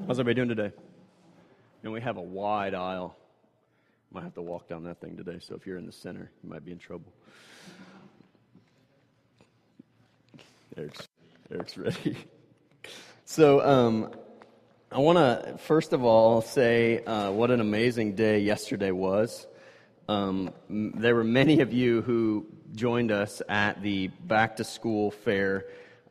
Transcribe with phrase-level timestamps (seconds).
[0.00, 0.70] How's everybody doing today?
[1.82, 3.16] And we have a wide aisle.
[4.12, 6.50] Might have to walk down that thing today, so if you're in the center, you
[6.50, 7.10] might be in trouble.
[10.76, 11.08] Eric's,
[11.50, 12.16] Eric's ready.
[13.24, 14.10] So, um,
[14.92, 19.46] I want to first of all say uh, what an amazing day yesterday was.
[20.06, 25.64] Um, there were many of you who joined us at the back to school fair,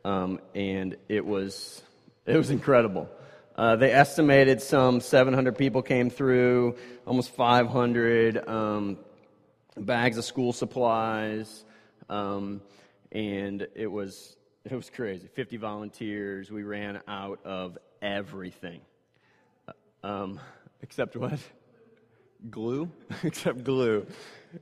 [0.04, 1.84] um, and it was
[2.26, 3.08] it was incredible.
[3.56, 6.76] Uh, they estimated some 700 people came through,
[7.06, 8.98] almost 500 um,
[9.78, 11.64] bags of school supplies,
[12.10, 12.62] um,
[13.12, 14.36] and it was
[14.66, 15.28] it was crazy.
[15.28, 16.50] 50 volunteers.
[16.50, 18.82] We ran out of everything,
[19.68, 19.74] uh,
[20.08, 20.40] um,
[20.82, 21.40] except what?
[22.50, 22.90] Glue,
[23.24, 24.08] except glue,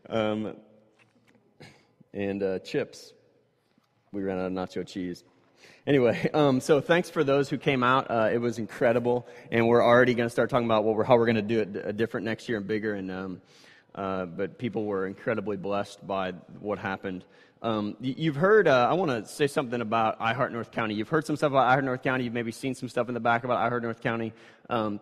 [0.10, 0.58] um,
[2.13, 3.13] and uh, chips.
[4.12, 5.23] We ran out of nacho cheese.
[5.88, 8.09] Anyway, um, so thanks for those who came out.
[8.09, 11.26] Uh, it was incredible, and we're already going to start talking about we're, how we're
[11.26, 12.93] going to do it uh, different next year and bigger.
[12.93, 13.41] And um,
[13.96, 17.26] uh, but people were incredibly blessed by what happened.
[17.62, 18.68] Um, you've heard.
[18.68, 20.96] Uh, I want to say something about I iHeart North County.
[20.96, 22.23] You've heard some stuff about I iHeart North County.
[22.23, 24.34] You've maybe seen some stuff in the back about I iHeart North County.
[24.70, 24.99] Um,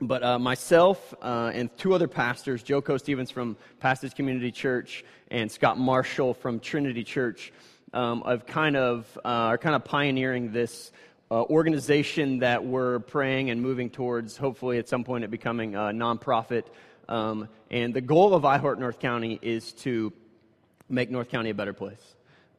[0.00, 5.04] but uh, myself uh, and two other pastors, Joe Co Stevens from Passage Community Church
[5.32, 7.52] and Scott Marshall from Trinity Church,
[7.92, 10.92] um, of kind of uh, are kind of pioneering this
[11.30, 14.36] uh, organization that we're praying and moving towards.
[14.36, 16.64] Hopefully, at some point, it becoming a nonprofit.
[17.08, 20.12] Um, and the goal of iHeart North County is to
[20.88, 22.02] make North County a better place.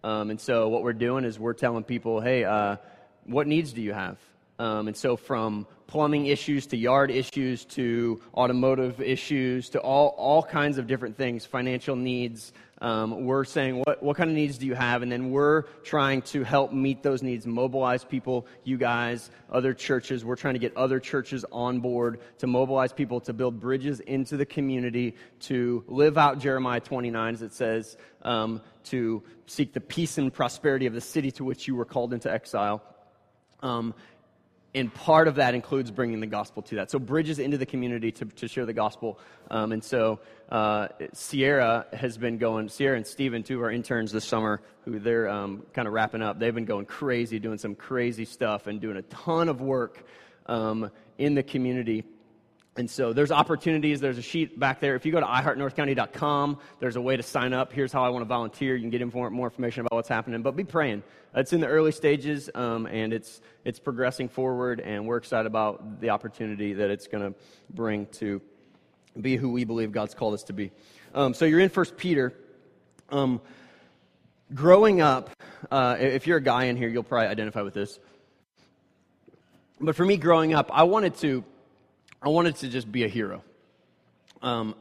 [0.04, 2.78] Um, and so, what we're doing is we're telling people, hey, uh,
[3.26, 4.18] what needs do you have?
[4.58, 10.44] Um, and so, from plumbing issues to yard issues to automotive issues to all, all
[10.44, 14.68] kinds of different things, financial needs, um, we're saying, what, what kind of needs do
[14.68, 15.02] you have?
[15.02, 20.24] And then we're trying to help meet those needs, mobilize people, you guys, other churches.
[20.24, 24.38] We're trying to get other churches on board to mobilize people to build bridges into
[24.38, 30.20] the community, to live out Jeremiah 29, as it says, um, to seek the peace
[30.20, 32.84] and prosperity of the city to which you were called into exile.
[33.62, 33.94] Um,
[34.76, 36.92] and part of that includes bringing the gospel to that.
[36.92, 39.20] So bridges into the community to, to share the gospel.
[39.50, 40.20] Um, and so
[40.50, 45.00] uh, Sierra has been going, Sierra and Steven, two of our interns this summer, who
[45.00, 48.80] they're um, kind of wrapping up, they've been going crazy, doing some crazy stuff and
[48.80, 50.04] doing a ton of work
[50.46, 52.04] um, in the community
[52.78, 54.00] and so there's opportunities.
[54.00, 54.96] There's a sheet back there.
[54.96, 57.74] If you go to iheartnorthcounty.com, there's a way to sign up.
[57.74, 58.76] Here's how I want to volunteer.
[58.76, 60.42] You can get more, more information about what's happening.
[60.42, 61.04] But be praying.
[61.36, 66.00] It's in the early stages, um, and it's, it's progressing forward, and we're excited about
[66.00, 68.42] the opportunity that it's going to bring to
[69.20, 70.72] be who we believe God's called us to be.
[71.14, 72.34] Um, so you're in First Peter.
[73.10, 73.42] Um,
[74.54, 75.30] growing up,
[75.70, 78.00] uh, if you're a guy in here, you'll probably identify with this.
[79.82, 81.44] But for me, growing up, I wanted to
[82.22, 83.42] I wanted to just be a hero.
[84.42, 84.76] Um,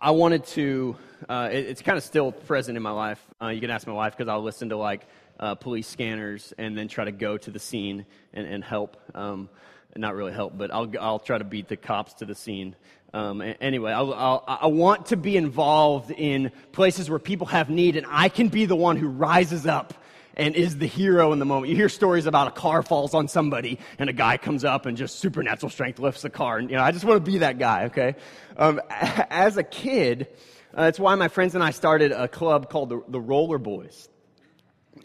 [0.00, 0.96] I wanted to,
[1.28, 3.24] uh, it, it's kind of still present in my life.
[3.40, 5.06] Uh, you can ask my wife because I'll listen to like
[5.38, 8.96] uh, police scanners and then try to go to the scene and, and help.
[9.14, 9.50] Um,
[9.94, 12.74] not really help, but I'll, I'll try to beat the cops to the scene.
[13.14, 17.94] Um, anyway, I'll, I'll, i want to be involved in places where people have need,
[17.94, 19.94] and I can be the one who rises up
[20.34, 21.70] and is the hero in the moment.
[21.70, 24.96] You hear stories about a car falls on somebody and a guy comes up and
[24.96, 26.58] just supernatural strength lifts the car.
[26.58, 28.14] And, you know, I just want to be that guy, okay?
[28.56, 30.28] Um, as a kid,
[30.74, 34.08] uh, that's why my friends and I started a club called the, the Roller Boys.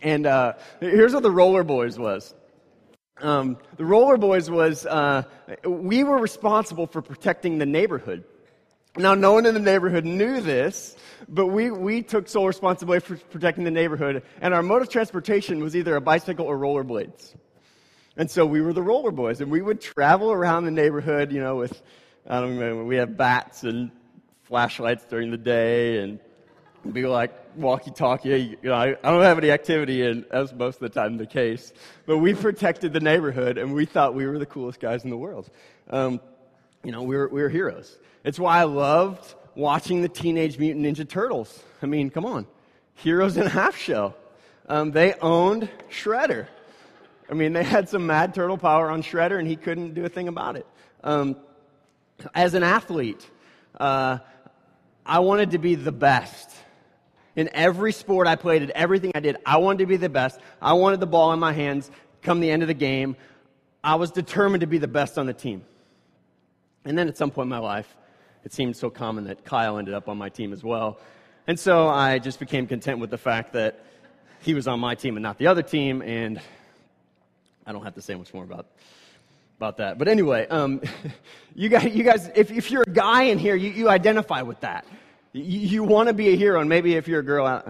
[0.02, 2.34] And uh, here's what the Roller Boys was.
[3.20, 5.24] Um, the Roller Boys was, uh,
[5.66, 8.24] we were responsible for protecting the neighborhood.
[8.97, 10.96] Now, no one in the neighborhood knew this,
[11.30, 15.62] but we, we took sole responsibility for protecting the neighborhood, and our mode of transportation
[15.62, 17.35] was either a bicycle or rollerblades.
[18.18, 21.40] And so we were the roller boys, and we would travel around the neighborhood, you
[21.40, 21.81] know, with,
[22.28, 23.91] I don't know, we had bats and
[24.46, 26.19] flashlights during the day, and
[26.91, 28.58] be like walkie talkie.
[28.64, 31.28] You know, I, I don't have any activity, and that's most of the time the
[31.28, 31.74] case.
[32.08, 35.17] But we protected the neighborhood, and we thought we were the coolest guys in the
[35.17, 35.49] world.
[35.90, 36.20] Um,
[36.84, 37.97] you know, we were, we were heroes.
[38.24, 41.64] It's why I loved watching the Teenage Mutant Ninja Turtles.
[41.82, 42.47] I mean, come on.
[42.96, 44.16] Heroes in a half shell.
[44.68, 46.47] Um, they owned Shredder.
[47.29, 50.09] I mean, they had some mad turtle power on Shredder, and he couldn't do a
[50.09, 50.66] thing about it.
[51.03, 51.35] Um,
[52.34, 53.30] as an athlete,
[53.80, 54.20] uh,
[55.06, 56.52] I wanted to be the best.
[57.35, 60.40] In every sport I played, in everything I did, I wanted to be the best.
[60.62, 61.91] I wanted the ball in my hands
[62.23, 63.16] come the end of the game.
[63.84, 65.64] I was determined to be the best on the team.
[66.87, 67.97] And then at some point in my life,
[68.45, 70.99] it seemed so common that Kyle ended up on my team as well.
[71.45, 73.84] And so I just became content with the fact that
[74.41, 76.39] he was on my team and not the other team, and
[77.66, 78.67] I don't have to say much more about
[79.57, 79.97] about that.
[79.97, 80.81] But anyway, um,
[81.55, 84.61] you guys, you guys if, if you're a guy in here, you, you identify with
[84.61, 84.85] that.
[85.34, 87.63] You, you want to be a hero, and maybe if you're a girl, I,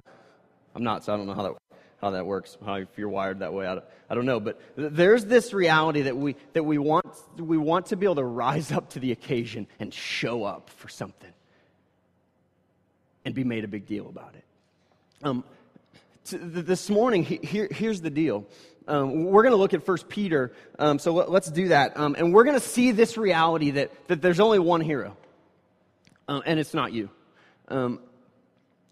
[0.76, 1.56] I'm not, so I don't know how that,
[2.02, 3.66] how that works, how if you're wired that way.
[3.66, 4.40] I don't, I don't know.
[4.40, 7.08] But there's this reality that we, that we want,
[7.38, 10.90] we want to be able to rise up to the occasion and show up for
[10.90, 11.32] something
[13.26, 14.44] and be made a big deal about it.
[15.24, 15.44] Um,
[16.32, 18.46] this morning, here, here's the deal.
[18.88, 21.98] Um, we're going to look at First Peter, um, so let, us do that.
[21.98, 25.18] Um, and we're going to see this reality that, that there's only one hero,
[26.30, 27.10] uh, and it's not you.
[27.68, 28.00] Um,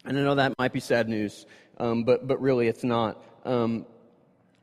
[0.03, 1.45] and I know that might be sad news,
[1.77, 3.23] um, but, but really it's not.
[3.45, 3.85] Um,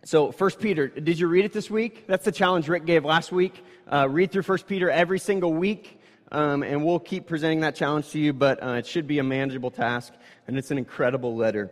[0.05, 2.07] so, First Peter, did you read it this week?
[2.09, 3.65] That's the challenge Rick gave last week.
[3.87, 6.01] Uh, read through First Peter every single week,
[6.31, 9.71] and we'll keep presenting that challenge to you, but uh, it should be a manageable
[9.71, 10.13] task,
[10.49, 11.71] and it's an incredible letter.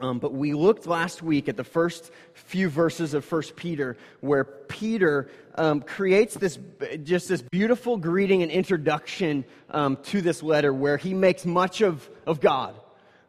[0.00, 4.44] Um, but we looked last week at the first few verses of First Peter, where
[4.44, 6.58] Peter um, creates this
[7.02, 12.08] just this beautiful greeting and introduction um, to this letter, where he makes much of
[12.26, 12.74] of God.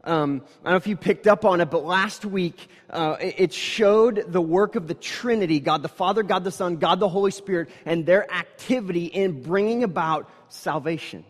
[0.03, 3.53] Um, I don't know if you picked up on it, but last week uh, it
[3.53, 7.31] showed the work of the Trinity God the Father, God the Son, God the Holy
[7.31, 11.23] Spirit, and their activity in bringing about salvation.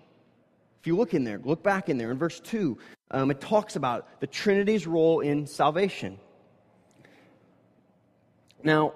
[0.80, 2.78] If you look in there, look back in there in verse 2,
[3.12, 6.18] um, it talks about the Trinity's role in salvation.
[8.64, 8.94] Now,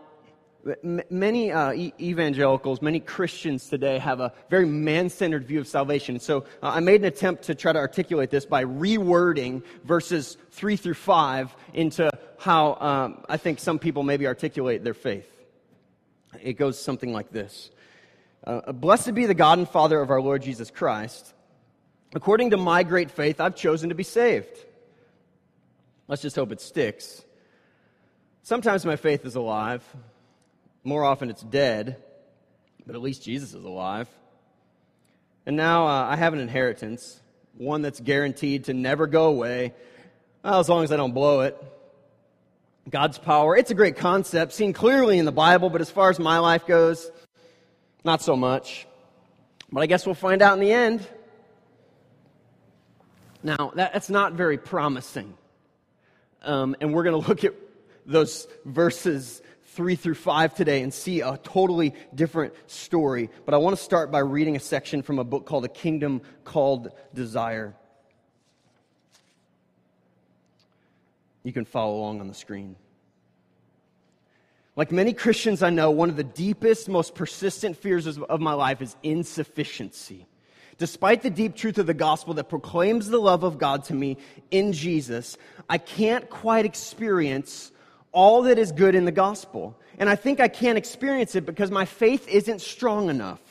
[0.83, 6.19] many uh, evangelicals, many Christians today have a very man centered view of salvation.
[6.19, 10.75] So uh, I made an attempt to try to articulate this by rewording verses 3
[10.75, 12.09] through 5 into
[12.39, 15.31] how um, I think some people maybe articulate their faith.
[16.41, 17.69] It goes something like this
[18.45, 21.35] uh, Blessed be the God and Father of our Lord Jesus Christ
[22.15, 24.57] According to my great faith, I've chosen to be saved.
[26.07, 27.23] Let's just hope it sticks.
[28.41, 29.83] Sometimes my faith is alive.
[30.86, 31.98] More often it's dead,
[32.86, 34.08] but at least Jesus is alive.
[35.48, 37.20] And now uh, I have an inheritance,
[37.58, 39.74] one that's guaranteed to never go away,
[40.44, 41.58] well, as long as I don't blow it.
[42.88, 46.20] God's power, it's a great concept, seen clearly in the Bible, but as far as
[46.20, 47.10] my life goes,
[48.04, 48.86] not so much.
[49.72, 51.08] But I guess we'll find out in the end.
[53.42, 55.36] Now, that's not very promising.
[56.44, 57.56] Um, and we're going to look at
[58.06, 59.42] those verses
[59.75, 63.30] 3 through 5 today and see a totally different story.
[63.45, 66.22] But I want to start by reading a section from a book called A Kingdom
[66.45, 67.75] Called Desire.
[71.44, 72.77] You can follow along on the screen.
[74.77, 78.81] Like many Christians I know, one of the deepest, most persistent fears of my life
[78.81, 80.25] is insufficiency.
[80.77, 84.18] Despite the deep truth of the gospel that proclaims the love of God to me
[84.51, 85.38] in Jesus,
[85.69, 87.72] I can't quite experience
[88.15, 89.77] all that is good in the gospel.
[90.00, 93.41] And I think I can't experience it because my faith isn't strong enough.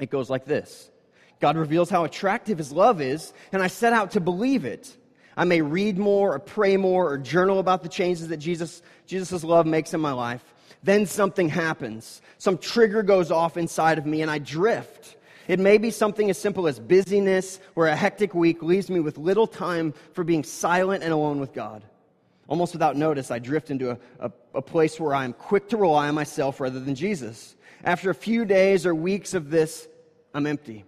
[0.00, 0.90] It goes like this
[1.38, 4.96] God reveals how attractive his love is, and I set out to believe it.
[5.36, 9.44] I may read more or pray more or journal about the changes that Jesus, Jesus'
[9.44, 10.42] love makes in my life.
[10.82, 12.20] Then something happens.
[12.38, 15.16] Some trigger goes off inside of me, and I drift.
[15.48, 19.16] It may be something as simple as busyness, where a hectic week leaves me with
[19.16, 21.82] little time for being silent and alone with God.
[22.52, 25.78] Almost without notice, I drift into a, a, a place where I am quick to
[25.78, 27.56] rely on myself rather than Jesus.
[27.82, 29.88] After a few days or weeks of this,
[30.34, 30.84] I'm empty.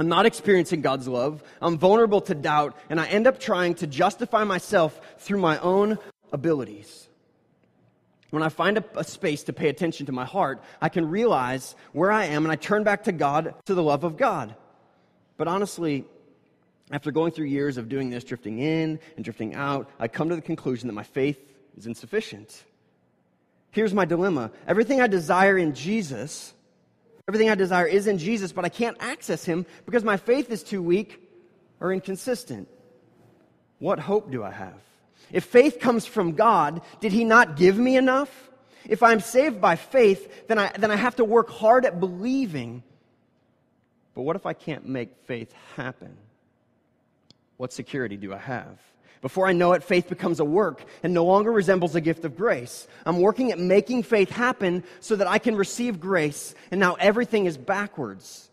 [0.00, 1.42] I'm not experiencing God's love.
[1.60, 5.98] I'm vulnerable to doubt, and I end up trying to justify myself through my own
[6.32, 7.10] abilities.
[8.30, 11.76] When I find a, a, space to pay attention to my heart, I can realize
[11.92, 14.56] where I am and I turn back to God, to the love of God.
[15.36, 16.06] But honestly,
[16.90, 20.36] after going through years of doing this, drifting in and drifting out, I come to
[20.36, 21.38] the conclusion that my faith
[21.76, 22.62] is insufficient.
[23.72, 26.54] Here's my dilemma everything I desire in Jesus,
[27.28, 30.62] everything I desire is in Jesus, but I can't access Him because my faith is
[30.62, 31.20] too weak
[31.80, 32.68] or inconsistent.
[33.78, 34.80] What hope do I have?
[35.32, 38.30] If faith comes from God, did He not give me enough?
[38.88, 42.84] If I'm saved by faith, then I, then I have to work hard at believing.
[44.14, 46.16] But what if I can't make faith happen?
[47.56, 48.78] What security do I have?
[49.22, 52.36] Before I know it, faith becomes a work and no longer resembles a gift of
[52.36, 52.86] grace.
[53.04, 57.46] I'm working at making faith happen so that I can receive grace, and now everything
[57.46, 58.46] is backwards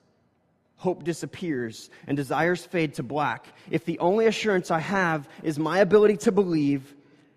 [0.83, 5.79] hope disappears and desires fade to black, if the only assurance I have is my
[5.79, 6.93] ability to believe,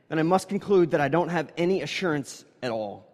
[0.09, 3.07] then I must conclude that I don't have any assurance at all.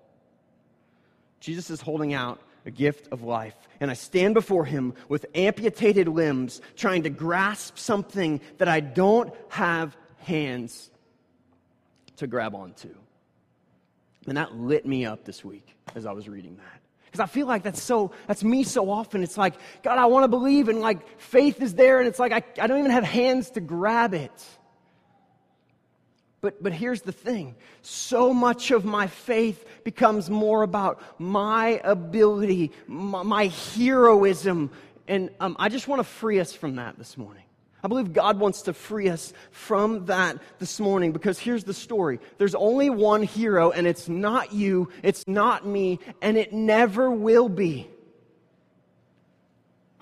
[1.39, 6.09] Jesus is holding out a gift of life, and I stand before him with amputated
[6.09, 10.91] limbs, trying to grasp something that I don't have hands
[12.17, 12.95] to grab onto.
[14.27, 16.81] And that lit me up this week as I was reading that.
[17.07, 19.23] Because I feel like that's so, that's me so often.
[19.23, 22.33] It's like, God, I want to believe, and like faith is there, and it's like
[22.33, 24.33] I, I don't even have hands to grab it.
[26.43, 32.73] But, but here's the thing so much of my faith becomes more about my ability,
[32.89, 34.71] my, my heroism.
[35.07, 37.45] And um, I just want to free us from that this morning.
[37.85, 42.19] I believe God wants to free us from that this morning because here's the story.
[42.39, 47.49] There's only one hero, and it's not you, it's not me, and it never will
[47.49, 47.89] be.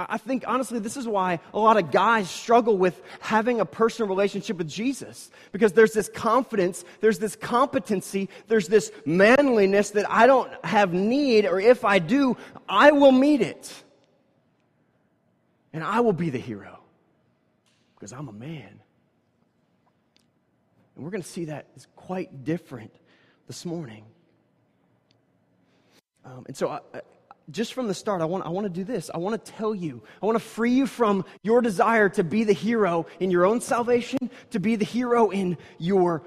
[0.09, 4.09] I think, honestly, this is why a lot of guys struggle with having a personal
[4.09, 5.31] relationship with Jesus.
[5.53, 11.47] Because there's this confidence, there's this competency, there's this manliness that I don't have need,
[11.47, 12.37] or if I do,
[12.69, 13.73] I will meet it.
[15.73, 16.81] And I will be the hero.
[17.95, 18.81] Because I'm a man.
[20.95, 22.95] And we're going to see that is quite different
[23.47, 24.05] this morning.
[26.25, 26.81] Um, and so I,
[27.51, 29.11] just from the start, I want, I want to do this.
[29.13, 32.45] I want to tell you, I want to free you from your desire to be
[32.45, 36.23] the hero in your own salvation, to be the hero in your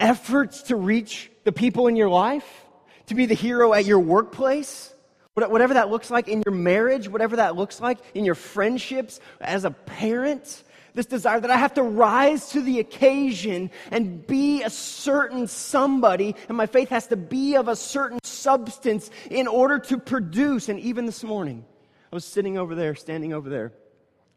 [0.00, 2.64] efforts to reach the people in your life,
[3.06, 4.94] to be the hero at your workplace,
[5.34, 9.64] whatever that looks like in your marriage, whatever that looks like in your friendships, as
[9.64, 10.62] a parent
[10.94, 16.34] this desire that I have to rise to the occasion and be a certain somebody,
[16.48, 20.68] and my faith has to be of a certain substance in order to produce.
[20.68, 21.64] And even this morning,
[22.12, 23.72] I was sitting over there, standing over there,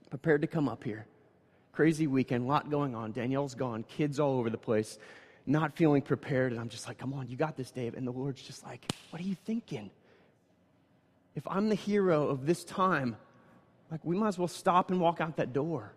[0.10, 1.06] prepared to come up here.
[1.72, 3.12] Crazy weekend, lot going on.
[3.14, 5.00] Danielle's gone, kids all over the place,
[5.46, 6.52] not feeling prepared.
[6.52, 7.96] And I'm just like, come on, you got this, Dave.
[7.96, 9.90] And the Lord's just like, what are you thinking?
[11.34, 13.16] If I'm the hero of this time,
[13.90, 15.94] like we might as well stop and walk out that door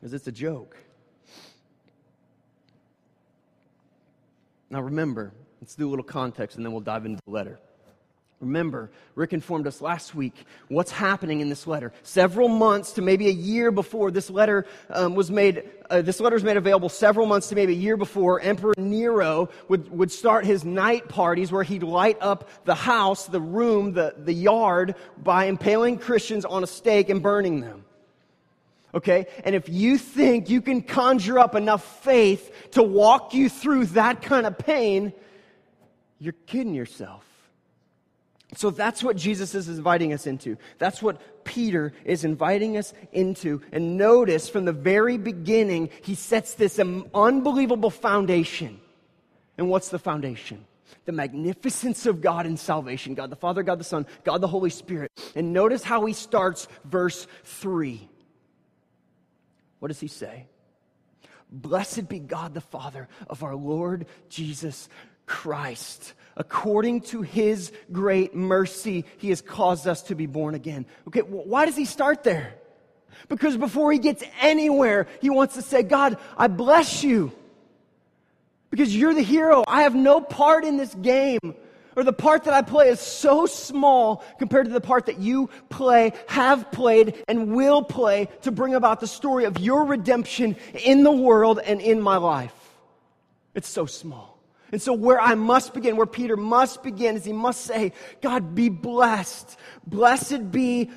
[0.00, 0.76] because it's a joke.
[4.70, 7.58] Now, remember, let's do a little context and then we'll dive into the letter.
[8.40, 10.34] Remember, Rick informed us last week
[10.68, 11.94] what's happening in this letter.
[12.02, 16.34] Several months to maybe a year before this letter um, was made, uh, this letter
[16.34, 20.44] was made available several months to maybe a year before, Emperor Nero would, would start
[20.44, 25.46] his night parties where he'd light up the house, the room, the, the yard by
[25.46, 27.85] impaling Christians on a stake and burning them
[28.96, 29.26] okay?
[29.44, 34.22] And if you think you can conjure up enough faith to walk you through that
[34.22, 35.12] kind of pain,
[36.18, 37.24] you're kidding yourself.
[38.54, 40.56] So that's what Jesus is inviting us into.
[40.78, 43.60] That's what Peter is inviting us into.
[43.70, 48.80] And notice from the very beginning, he sets this unbelievable foundation.
[49.58, 50.64] And what's the foundation?
[51.04, 54.70] The magnificence of God in salvation God the Father, God the Son, God the Holy
[54.70, 55.10] Spirit.
[55.34, 58.08] And notice how he starts verse 3.
[59.86, 60.48] What does he say?
[61.48, 64.88] Blessed be God the Father of our Lord Jesus
[65.26, 66.14] Christ.
[66.36, 70.86] According to his great mercy, he has caused us to be born again.
[71.06, 72.54] Okay, why does he start there?
[73.28, 77.30] Because before he gets anywhere, he wants to say, God, I bless you.
[78.70, 79.62] Because you're the hero.
[79.68, 81.54] I have no part in this game
[81.96, 85.48] or the part that I play is so small compared to the part that you
[85.70, 91.02] play, have played, and will play to bring about the story of your redemption in
[91.02, 92.54] the world and in my life.
[93.54, 94.38] It's so small.
[94.72, 98.54] And so, where I must begin, where Peter must begin, is he must say, God,
[98.54, 99.56] be blessed.
[99.86, 100.90] Blessed be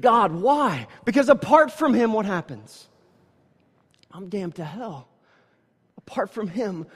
[0.00, 0.32] God.
[0.32, 0.88] Why?
[1.04, 2.88] Because apart from him, what happens?
[4.10, 5.06] I'm damned to hell.
[5.98, 6.86] Apart from him,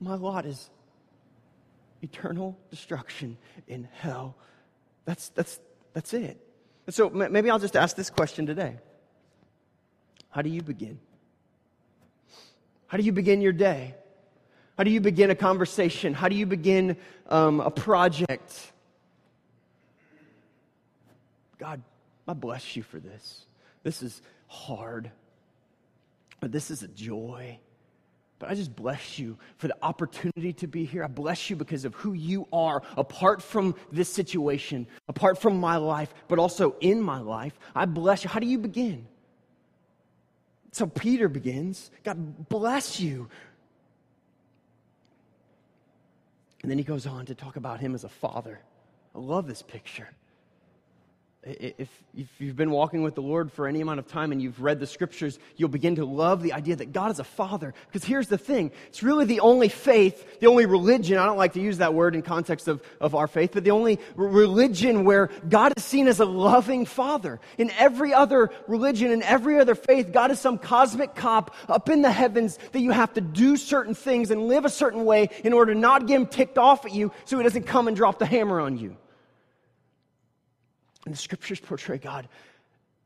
[0.00, 0.70] my lot is
[2.02, 3.36] eternal destruction
[3.66, 4.36] in hell.
[5.04, 5.60] That's, that's,
[5.92, 6.40] that's it.
[6.86, 8.78] And so maybe I'll just ask this question today
[10.30, 10.98] How do you begin?
[12.86, 13.94] How do you begin your day?
[14.76, 16.12] How do you begin a conversation?
[16.14, 16.96] How do you begin
[17.28, 18.72] um, a project?
[21.58, 21.82] God,
[22.28, 23.46] I bless you for this.
[23.82, 25.10] This is hard,
[26.40, 27.58] but this is a joy.
[28.38, 31.02] But I just bless you for the opportunity to be here.
[31.02, 35.76] I bless you because of who you are, apart from this situation, apart from my
[35.76, 37.58] life, but also in my life.
[37.74, 38.30] I bless you.
[38.30, 39.06] How do you begin?
[40.72, 43.28] So Peter begins God bless you.
[46.60, 48.60] And then he goes on to talk about him as a father.
[49.14, 50.10] I love this picture.
[51.46, 54.60] If, if you've been walking with the Lord for any amount of time and you've
[54.60, 57.72] read the scriptures, you'll begin to love the idea that God is a father.
[57.86, 61.52] Because here's the thing it's really the only faith, the only religion, I don't like
[61.52, 65.30] to use that word in context of, of our faith, but the only religion where
[65.48, 67.38] God is seen as a loving father.
[67.58, 72.02] In every other religion, in every other faith, God is some cosmic cop up in
[72.02, 75.52] the heavens that you have to do certain things and live a certain way in
[75.52, 78.18] order to not get him ticked off at you so he doesn't come and drop
[78.18, 78.96] the hammer on you.
[81.06, 82.28] And the scriptures portray God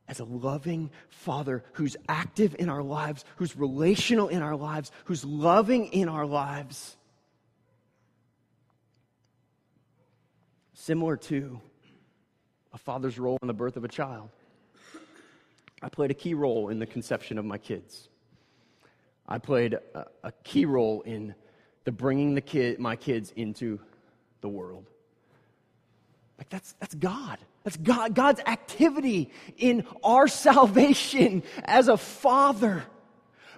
[0.08, 5.24] as a loving father who's active in our lives, who's relational in our lives, who's
[5.24, 6.96] loving in our lives.
[10.72, 11.60] Similar to
[12.72, 14.30] a father's role in the birth of a child.
[15.82, 18.08] I played a key role in the conception of my kids.
[19.28, 21.34] I played a, a key role in
[21.84, 23.78] the bringing the kid, my kids into
[24.40, 24.86] the world.
[26.38, 27.38] Like that's, that's God.
[27.64, 32.84] That's God, God's activity in our salvation as a father,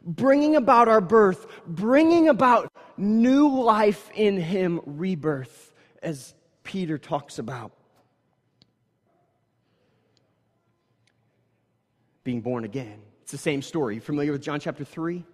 [0.05, 7.73] bringing about our birth, bringing about new life in Him, rebirth, as Peter talks about.
[12.25, 13.01] Being born again.
[13.23, 13.97] It's the same story.
[13.97, 15.25] You familiar with John chapter 3?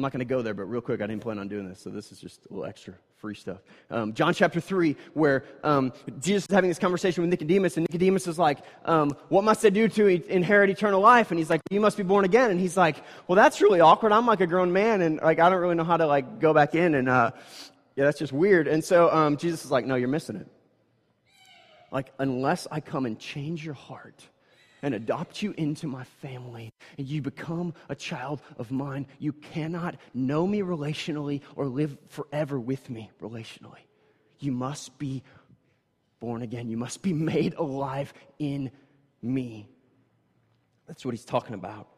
[0.00, 1.78] I'm not going to go there, but real quick, I didn't plan on doing this,
[1.78, 3.58] so this is just a little extra free stuff.
[3.90, 8.26] Um, John chapter 3, where um, Jesus is having this conversation with Nicodemus, and Nicodemus
[8.26, 11.30] is like, um, What must I do to inherit eternal life?
[11.30, 12.50] And he's like, You must be born again.
[12.50, 12.96] And he's like,
[13.28, 14.12] Well, that's really awkward.
[14.12, 16.54] I'm like a grown man, and like I don't really know how to like go
[16.54, 17.32] back in, and uh,
[17.94, 18.68] yeah, that's just weird.
[18.68, 20.48] And so um, Jesus is like, No, you're missing it.
[21.92, 24.26] Like, unless I come and change your heart,
[24.82, 29.96] and adopt you into my family, and you become a child of mine, you cannot
[30.14, 33.84] know me relationally or live forever with me relationally.
[34.38, 35.22] You must be
[36.18, 36.68] born again.
[36.68, 38.70] You must be made alive in
[39.22, 39.68] me.
[40.86, 41.88] That's what he's talking about.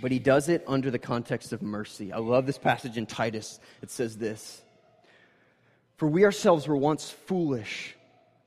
[0.00, 2.12] But he does it under the context of mercy.
[2.12, 3.60] I love this passage in Titus.
[3.80, 4.62] It says this
[5.96, 7.93] For we ourselves were once foolish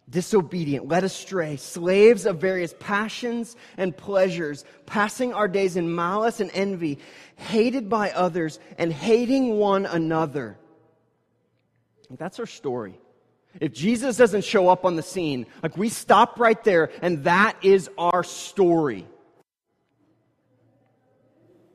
[0.09, 6.51] disobedient, led astray, slaves of various passions and pleasures, passing our days in malice and
[6.53, 6.99] envy,
[7.35, 10.57] hated by others, and hating one another.
[12.09, 12.97] That's our story.
[13.59, 17.57] If Jesus doesn't show up on the scene, like we stop right there, and that
[17.61, 19.07] is our story.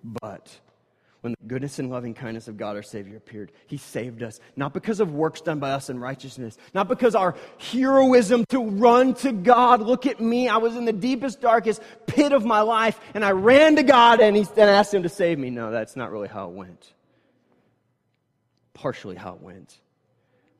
[0.02, 0.58] But
[1.22, 3.52] when the goodness and loving kindness of God our Savior appeared.
[3.68, 7.36] He saved us, not because of works done by us in righteousness, not because our
[7.58, 9.80] heroism to run to God.
[9.80, 10.48] Look at me.
[10.48, 14.20] I was in the deepest, darkest pit of my life, and I ran to God
[14.20, 15.48] and, he, and asked Him to save me.
[15.50, 16.92] No, that's not really how it went.
[18.74, 19.78] Partially how it went.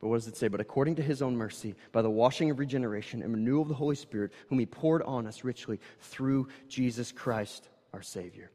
[0.00, 0.48] But what does it say?
[0.48, 3.74] But according to his own mercy, by the washing of regeneration and renewal of the
[3.74, 8.50] Holy Spirit, whom he poured on us richly through Jesus Christ, our Savior.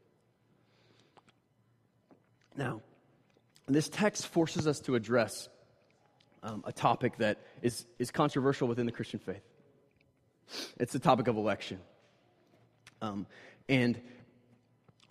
[2.58, 2.80] Now,
[3.68, 5.48] this text forces us to address
[6.42, 9.42] um, a topic that is, is controversial within the Christian faith.
[10.76, 11.78] It's the topic of election.
[13.00, 13.26] Um,
[13.68, 14.00] and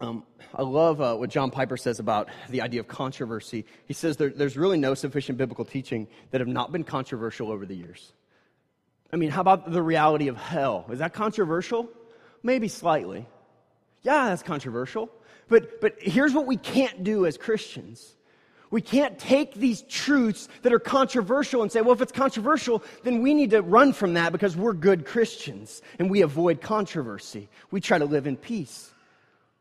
[0.01, 3.65] um, I love uh, what John Piper says about the idea of controversy.
[3.85, 7.65] He says there, there's really no sufficient biblical teaching that have not been controversial over
[7.65, 8.11] the years.
[9.13, 10.85] I mean, how about the reality of hell?
[10.91, 11.89] Is that controversial?
[12.43, 13.25] Maybe slightly.
[14.03, 15.09] Yeah, that's controversial.
[15.49, 18.15] But, but here's what we can't do as Christians.
[18.69, 23.21] We can't take these truths that are controversial and say, well, if it's controversial, then
[23.21, 27.47] we need to run from that because we're good Christians and we avoid controversy.
[27.71, 28.91] We try to live in peace.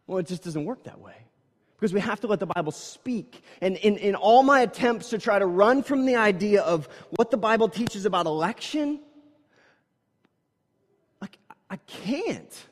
[0.07, 1.14] Well, it just doesn't work that way
[1.77, 3.42] because we have to let the Bible speak.
[3.61, 7.31] And in, in all my attempts to try to run from the idea of what
[7.31, 8.99] the Bible teaches about election,
[11.22, 11.29] I,
[11.70, 12.66] I can't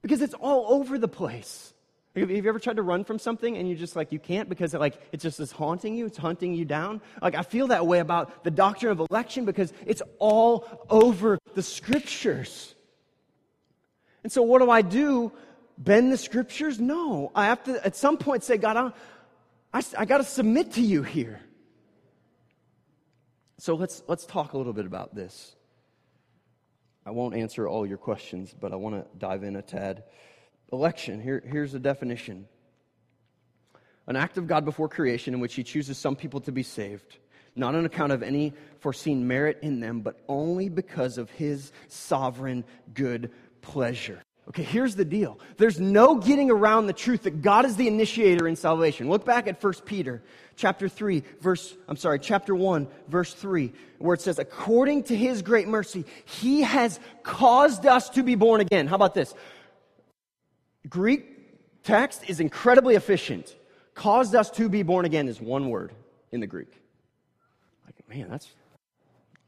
[0.00, 1.73] because it's all over the place.
[2.16, 4.72] Have you ever tried to run from something and you just like, you can't because
[4.72, 6.06] it, like, it just is haunting you?
[6.06, 7.00] It's hunting you down?
[7.20, 11.62] Like, I feel that way about the doctrine of election because it's all over the
[11.62, 12.74] scriptures.
[14.22, 15.32] And so, what do I do?
[15.76, 16.78] Bend the scriptures?
[16.78, 17.32] No.
[17.34, 20.82] I have to, at some point, say, God, I, I, I got to submit to
[20.82, 21.40] you here.
[23.58, 25.56] So, let's, let's talk a little bit about this.
[27.04, 30.04] I won't answer all your questions, but I want to dive in a tad
[30.74, 31.20] election.
[31.20, 32.46] Here, here's the definition
[34.06, 37.16] an act of God before creation in which he chooses some people to be saved,
[37.56, 42.64] not on account of any foreseen merit in them, but only because of his sovereign
[42.92, 43.30] good
[43.62, 44.20] pleasure.
[44.48, 45.38] Okay, here's the deal.
[45.56, 49.08] There's no getting around the truth that God is the initiator in salvation.
[49.08, 50.22] Look back at 1 Peter
[50.54, 55.40] chapter 3, verse, I'm sorry, chapter 1, verse 3, where it says, according to his
[55.40, 58.86] great mercy, he has caused us to be born again.
[58.86, 59.34] How about this?
[60.88, 63.54] Greek text is incredibly efficient.
[63.94, 65.92] Caused us to be born again is one word
[66.32, 66.72] in the Greek.
[67.84, 68.48] Like, man, that's,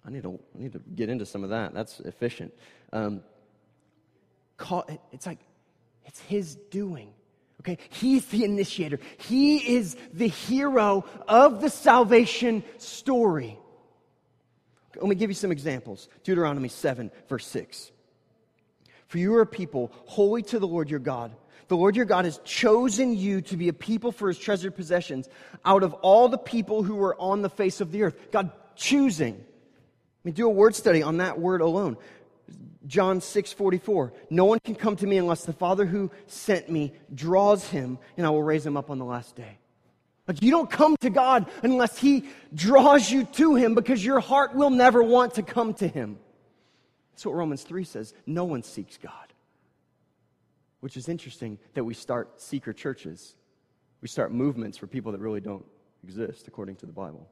[0.07, 1.75] I need to, I need to get into some of that.
[1.75, 2.53] That's efficient.
[2.93, 3.23] Um,
[4.57, 5.41] call, it's like,
[6.05, 7.13] it's his doing.
[7.61, 7.79] Okay?
[7.91, 9.01] He's the initiator.
[9.19, 13.59] He is the hero of the salvation story.
[14.95, 16.09] Let me give you some examples.
[16.23, 17.91] Deuteronomy 7, verse 6.
[19.09, 21.33] For you are a people holy to the Lord your God.
[21.69, 25.29] The Lord your God has chosen you to be a people for his treasured possessions
[25.65, 28.17] out of all the people who were on the face of the earth.
[28.31, 29.35] God choosing.
[29.35, 31.97] I mean, do a word study on that word alone.
[32.87, 34.13] John 6 44.
[34.31, 38.27] No one can come to me unless the Father who sent me draws him, and
[38.27, 39.59] I will raise him up on the last day.
[40.29, 44.55] Like, you don't come to God unless he draws you to him because your heart
[44.55, 46.19] will never want to come to him.
[47.17, 48.13] That's what Romans 3 says.
[48.27, 49.33] No one seeks God.
[50.81, 53.35] Which is interesting that we start seeker churches.
[54.03, 55.65] We start movements for people that really don't
[56.05, 57.27] exist according to the Bible.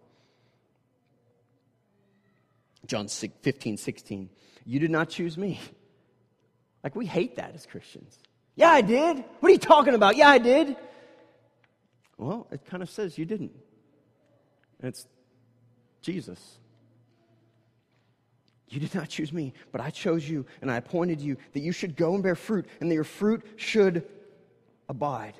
[2.86, 4.30] John 15, 16.
[4.64, 5.60] You did not choose me.
[6.82, 8.18] Like, we hate that as Christians.
[8.56, 9.22] Yeah, I did.
[9.40, 10.16] What are you talking about?
[10.16, 10.76] Yeah, I did.
[12.16, 13.52] Well, it kind of says you didn't.
[14.80, 15.06] And it's
[16.00, 16.58] Jesus.
[18.68, 21.72] You did not choose me, but I chose you, and I appointed you that you
[21.72, 24.04] should go and bear fruit, and that your fruit should
[24.88, 25.34] abide.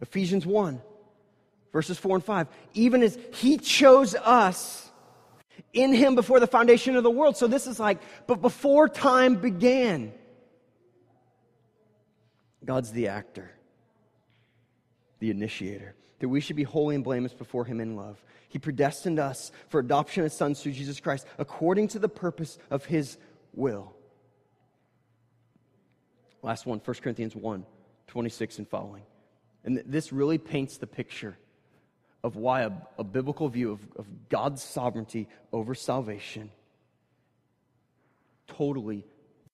[0.00, 0.80] Ephesians 1,
[1.72, 2.46] verses 4 and 5.
[2.74, 4.90] Even as He chose us
[5.72, 7.36] in him before the foundation of the world.
[7.36, 10.12] So this is like, but before time began,
[12.64, 13.50] God's the actor,
[15.18, 18.22] the initiator, that we should be holy and blameless before him in love.
[18.48, 22.84] He predestined us for adoption as sons through Jesus Christ, according to the purpose of
[22.84, 23.18] his
[23.54, 23.92] will.
[26.40, 27.66] Last one, 1 Corinthians 1
[28.06, 29.02] 26 and following.
[29.64, 31.36] And this really paints the picture
[32.22, 36.52] of why a, a biblical view of, of God's sovereignty over salvation
[38.46, 39.04] totally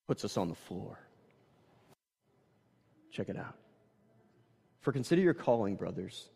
[0.07, 0.98] puts us on the floor.
[3.11, 3.54] Check it out.
[4.83, 6.28] For consider your calling, brothers.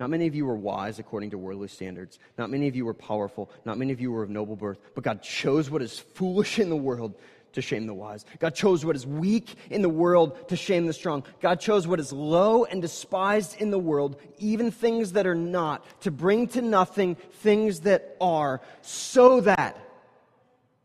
[0.00, 2.18] Not many of you were wise according to worldly standards.
[2.36, 3.50] Not many of you were powerful.
[3.64, 4.78] Not many of you were of noble birth.
[4.94, 7.14] But God chose what is foolish in the world
[7.52, 8.24] to shame the wise.
[8.40, 11.22] God chose what is weak in the world to shame the strong.
[11.40, 15.84] God chose what is low and despised in the world, even things that are not,
[16.00, 19.78] to bring to nothing things that are, so that.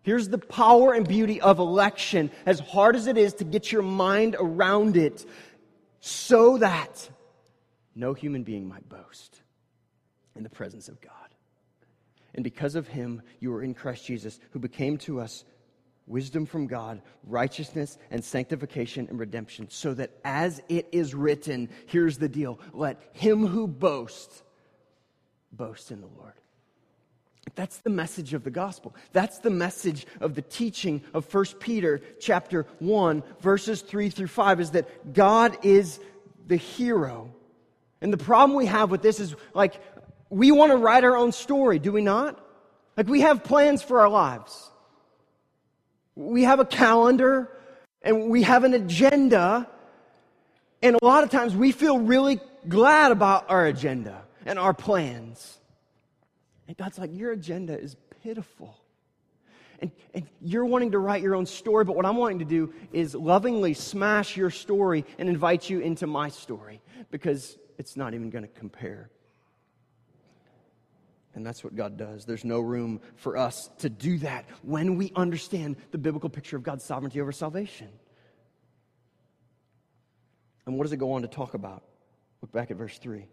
[0.04, 3.82] Here's the power and beauty of election, as hard as it is to get your
[3.82, 5.26] mind around it,
[6.00, 7.10] so that
[7.96, 9.42] no human being might boast
[10.36, 11.14] in the presence of God.
[12.36, 15.46] And because of him, you are in Christ Jesus, who became to us
[16.06, 22.18] wisdom from God, righteousness and sanctification and redemption, so that as it is written, here's
[22.18, 24.44] the deal let him who boasts
[25.52, 26.34] boast in the Lord.
[27.56, 28.96] That's the message of the gospel.
[29.12, 34.60] That's the message of the teaching of 1 Peter chapter 1 verses 3 through 5
[34.60, 36.00] is that God is
[36.48, 37.34] the hero.
[38.02, 39.82] And the problem we have with this is like
[40.30, 42.40] we want to write our own story, do we not?
[42.96, 44.70] Like we have plans for our lives.
[46.16, 47.50] We have a calendar
[48.02, 49.68] and we have an agenda.
[50.82, 55.60] And a lot of times we feel really glad about our agenda and our plans.
[56.68, 58.76] And God's like, Your agenda is pitiful.
[59.82, 62.74] And, and, you're wanting to write your own story, but what I'm wanting to do
[62.92, 66.82] is lovingly smash your story and invite you into my story
[67.12, 69.10] because it's not even going to compare.
[71.34, 72.26] And that's what God does.
[72.26, 76.64] There's no room for us to do that when we understand the biblical picture of
[76.64, 77.88] God's sovereignty over salvation.
[80.66, 81.84] And what does it go on to talk about?
[82.42, 83.26] Look back at verse 3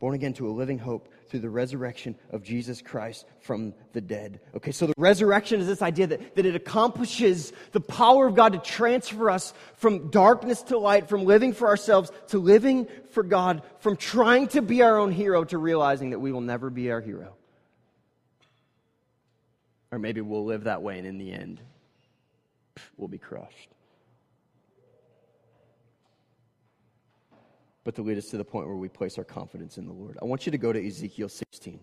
[0.00, 4.40] born again to a living hope through the resurrection of Jesus Christ from the dead.
[4.56, 8.54] Okay, so the resurrection is this idea that, that it accomplishes the power of God
[8.54, 13.62] to transfer us from darkness to light, from living for ourselves to living for God,
[13.78, 17.02] from trying to be our own hero to realizing that we will never be our
[17.02, 17.36] hero.
[19.92, 21.60] Or maybe we'll live that way and in the end,
[22.96, 23.68] we'll be crushed.
[27.84, 30.18] But to lead us to the point where we place our confidence in the Lord.
[30.20, 31.80] I want you to go to Ezekiel 16.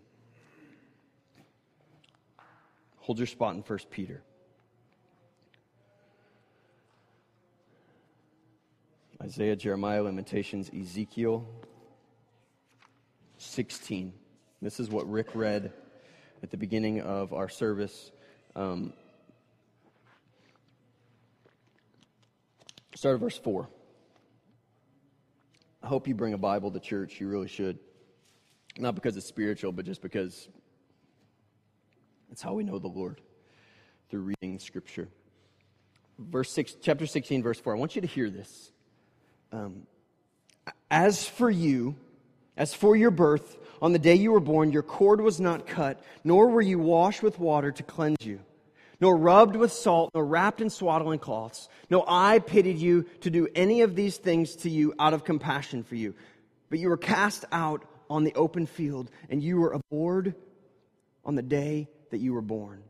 [2.98, 4.22] Hold your spot in 1 Peter.
[9.24, 11.48] Isaiah, Jeremiah, Lamentations, Ezekiel
[13.38, 14.14] 16.
[14.62, 15.72] This is what Rick read
[16.44, 18.12] at the beginning of our service.
[18.56, 18.94] Um,
[22.94, 23.68] start at verse 4.
[25.88, 27.22] I hope you bring a Bible to church.
[27.22, 27.80] You really should.
[28.78, 30.50] Not because it's spiritual, but just because
[32.30, 33.22] it's how we know the Lord
[34.10, 35.08] through reading Scripture.
[36.20, 37.74] Verse six, chapter 16, verse 4.
[37.74, 38.74] I want you to hear this.
[39.54, 39.84] Um,
[40.92, 41.96] as for you,
[42.58, 46.04] as for your birth, on the day you were born, your cord was not cut,
[46.26, 48.42] nor were you washed with water to cleanse you,
[49.00, 51.70] nor rubbed with salt, nor wrapped in swaddling cloths.
[51.90, 55.84] No eye pitied you to do any of these things to you out of compassion
[55.84, 56.16] for you.
[56.70, 60.36] But you were cast out on the open field, and you were abhorred
[61.26, 62.84] on the day that you were born.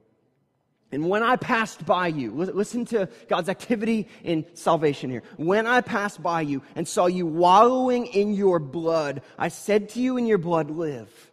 [0.92, 5.24] And when I passed by you, listen to God's activity in salvation here.
[5.36, 10.00] When I passed by you and saw you wallowing in your blood, I said to
[10.00, 11.32] you in your blood, live.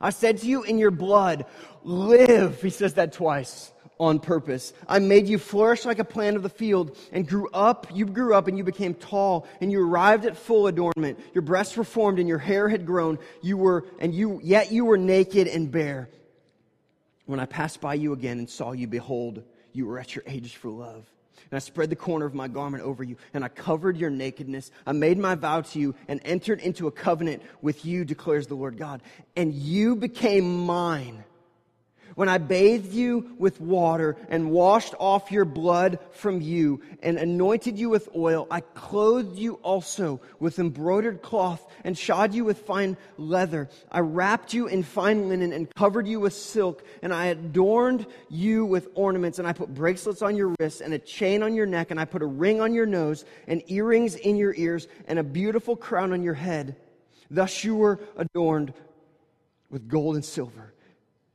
[0.00, 1.44] I said to you in your blood,
[1.84, 2.60] live.
[2.60, 4.72] He says that twice on purpose.
[4.88, 7.86] I made you flourish like a plant of the field and grew up.
[7.92, 11.20] You grew up and you became tall and you arrived at full adornment.
[11.34, 13.18] Your breasts were formed and your hair had grown.
[13.42, 16.08] You were, and you, yet you were naked and bare.
[17.26, 20.56] When I passed by you again and saw you, behold, you were at your age
[20.56, 21.06] for love.
[21.50, 24.70] And I spread the corner of my garment over you, and I covered your nakedness.
[24.86, 28.54] I made my vow to you and entered into a covenant with you, declares the
[28.54, 29.02] Lord God.
[29.36, 31.24] And you became mine
[32.14, 37.78] when I bathed you with water and washed off your blood from you and anointed
[37.78, 42.96] you with oil, I clothed you also with embroidered cloth and shod you with fine
[43.16, 43.68] leather.
[43.90, 48.64] I wrapped you in fine linen and covered you with silk, and I adorned you
[48.64, 51.90] with ornaments, and I put bracelets on your wrists and a chain on your neck,
[51.90, 55.24] and I put a ring on your nose and earrings in your ears and a
[55.24, 56.76] beautiful crown on your head.
[57.30, 58.74] Thus you were adorned
[59.70, 60.71] with gold and silver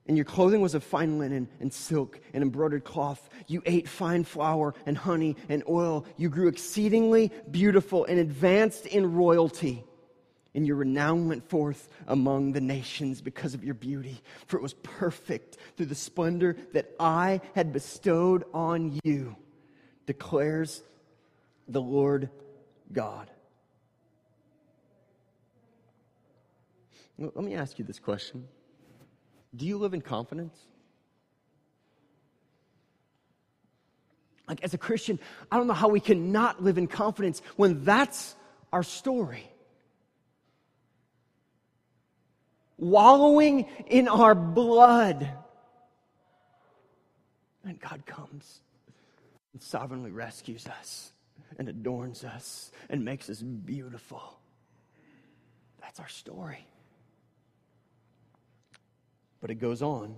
[0.08, 3.30] and your clothing was of fine linen and silk and embroidered cloth.
[3.48, 6.06] You ate fine flour and honey and oil.
[6.15, 9.84] You grew exceedingly beautiful and advanced in royalty.
[10.56, 14.74] And your renown went forth among the nations because of your beauty, for it was
[14.76, 19.36] perfect through the splendor that I had bestowed on you,
[20.08, 20.82] declares
[21.67, 22.30] the Lord
[22.91, 23.30] God.
[27.20, 28.48] Let me ask you this question.
[29.58, 30.56] Do you live in confidence?
[34.48, 35.20] Like, as a Christian,
[35.52, 38.36] I don't know how we can not live in confidence when that's
[38.72, 39.43] our story.
[42.78, 45.30] Wallowing in our blood.
[47.65, 48.62] And God comes
[49.52, 51.12] and sovereignly rescues us
[51.58, 54.39] and adorns us and makes us beautiful.
[55.82, 56.65] That's our story.
[59.41, 60.15] But it goes on,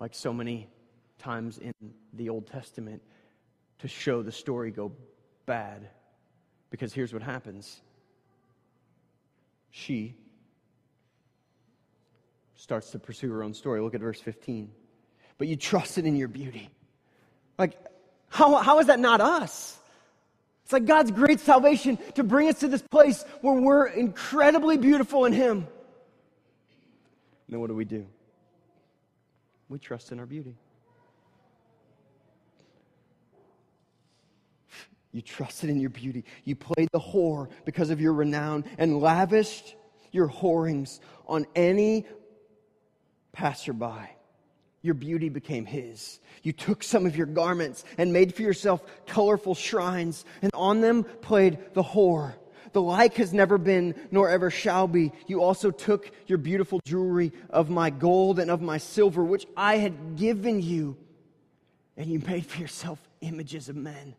[0.00, 0.68] like so many
[1.18, 1.72] times in
[2.12, 3.02] the Old Testament,
[3.78, 4.92] to show the story go
[5.46, 5.88] bad.
[6.70, 7.80] Because here's what happens
[9.70, 10.16] she
[12.54, 13.80] starts to pursue her own story.
[13.80, 14.70] Look at verse 15.
[15.36, 16.70] But you trusted in your beauty.
[17.58, 17.76] Like,
[18.28, 19.78] how, how is that not us?
[20.64, 25.24] It's like God's great salvation to bring us to this place where we're incredibly beautiful
[25.24, 25.58] in Him.
[25.58, 25.66] And
[27.48, 28.06] then what do we do?
[29.68, 30.56] We trust in our beauty.
[35.12, 36.24] You trusted in your beauty.
[36.44, 39.76] You played the whore because of your renown and lavished
[40.10, 42.04] your whorings on any
[43.32, 44.10] passerby.
[44.82, 46.20] Your beauty became his.
[46.42, 51.04] You took some of your garments and made for yourself colorful shrines, and on them
[51.04, 52.34] played the whore.
[52.74, 55.12] The like has never been, nor ever shall be.
[55.28, 59.76] You also took your beautiful jewelry of my gold and of my silver, which I
[59.76, 60.96] had given you,
[61.96, 64.16] and you made for yourself images of men.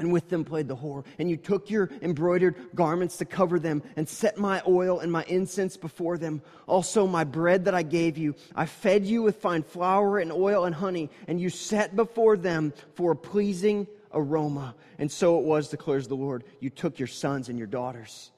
[0.00, 1.04] And with them played the whore.
[1.20, 5.22] And you took your embroidered garments to cover them, and set my oil and my
[5.28, 6.42] incense before them.
[6.66, 8.34] Also, my bread that I gave you.
[8.56, 12.72] I fed you with fine flour and oil and honey, and you set before them
[12.94, 14.74] for a pleasing aroma.
[14.98, 16.44] And so it was, declares the Lord.
[16.60, 18.30] You took your sons and your daughters,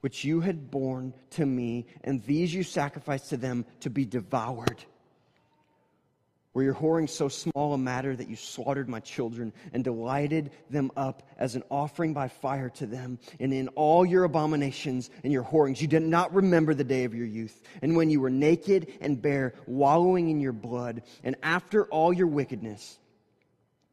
[0.00, 4.84] which you had borne to me, and these you sacrificed to them to be devoured.
[6.56, 10.90] Were your whoring so small a matter that you slaughtered my children and delighted them
[10.96, 13.18] up as an offering by fire to them?
[13.38, 17.14] And in all your abominations and your whorings, you did not remember the day of
[17.14, 21.84] your youth, and when you were naked and bare, wallowing in your blood, and after
[21.88, 22.98] all your wickedness,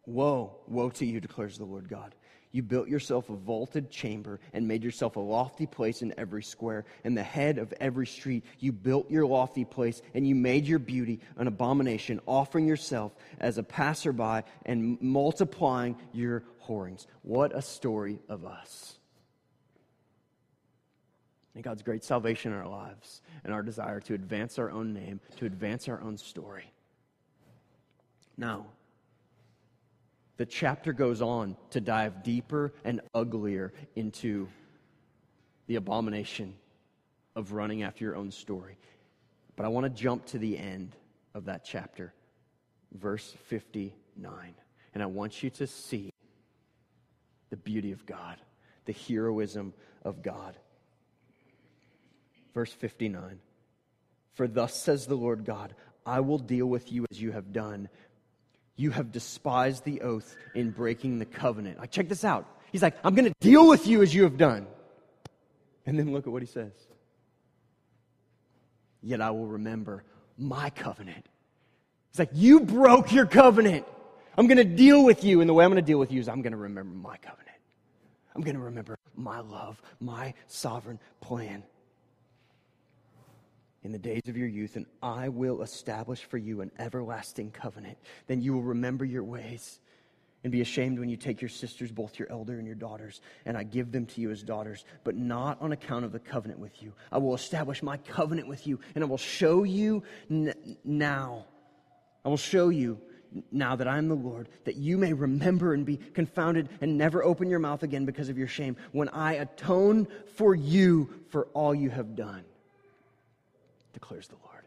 [0.06, 2.14] Woe, woe to you, declares the Lord God.
[2.54, 6.86] You built yourself a vaulted chamber and made yourself a lofty place in every square.
[7.04, 10.78] In the head of every street, you built your lofty place and you made your
[10.78, 17.08] beauty an abomination, offering yourself as a passerby and multiplying your whorings.
[17.24, 19.00] What a story of us.
[21.56, 25.20] And God's great salvation in our lives and our desire to advance our own name,
[25.38, 26.72] to advance our own story.
[28.38, 28.68] Now,
[30.38, 34.48] the chapter goes on to dive deeper and uglier into
[35.68, 36.56] the abomination
[37.36, 38.78] of running after your own story.
[39.56, 40.96] But I want to jump to the end
[41.34, 42.14] of that chapter,
[42.94, 44.56] verse 59.
[44.94, 46.12] And I want you to see
[47.50, 48.38] the beauty of God,
[48.86, 50.56] the heroism of God.
[52.54, 53.40] Verse 59
[54.34, 57.90] For thus says the Lord God, I will deal with you as you have done
[58.76, 61.80] you have despised the oath in breaking the covenant.
[61.80, 62.48] Like, check this out.
[62.72, 64.68] He's like, I'm going to deal with you as you have done.
[65.86, 66.72] And then look at what he says.
[69.02, 70.04] Yet I will remember
[70.38, 71.26] my covenant.
[72.12, 73.86] He's like, You broke your covenant.
[74.38, 75.42] I'm going to deal with you.
[75.42, 77.18] And the way I'm going to deal with you is I'm going to remember my
[77.18, 77.50] covenant.
[78.36, 81.64] I'm going to remember my love, my sovereign plan
[83.84, 87.98] in the days of your youth, and I will establish for you an everlasting covenant.
[88.28, 89.80] Then you will remember your ways
[90.44, 93.58] and be ashamed when you take your sisters, both your elder and your daughters, and
[93.58, 96.82] I give them to you as daughters, but not on account of the covenant with
[96.82, 96.94] you.
[97.12, 101.46] I will establish my covenant with you, and I will show you n- now.
[102.26, 103.00] I will show you
[103.52, 107.24] now that I am the Lord, that you may remember and be confounded and never
[107.24, 111.74] open your mouth again because of your shame, when I atone for you for all
[111.74, 112.44] you have done
[113.94, 114.66] declares the Lord.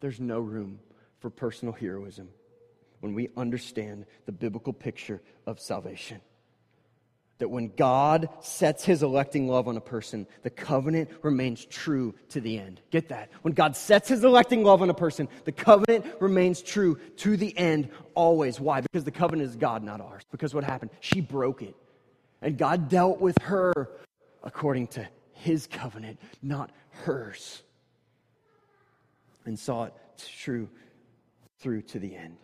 [0.00, 0.80] There's no room
[1.20, 2.28] for personal heroism
[3.00, 6.20] when we understand the biblical picture of salvation.
[7.38, 12.40] That when God sets his electing love on a person, the covenant remains true to
[12.40, 12.80] the end.
[12.90, 13.30] Get that?
[13.42, 17.56] When God sets his electing love on a person, the covenant remains true to the
[17.58, 18.60] end always.
[18.60, 18.80] Why?
[18.80, 20.22] Because the covenant is God, not ours.
[20.30, 20.92] Because what happened?
[21.00, 21.74] She broke it.
[22.40, 23.90] And God dealt with her
[24.42, 27.63] according to his covenant, not hers
[29.44, 29.94] and saw it
[30.38, 30.68] true
[31.58, 32.36] through to the end.